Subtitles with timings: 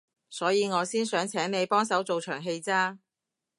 [0.31, 2.97] 所以我先想請你幫手做場戲咋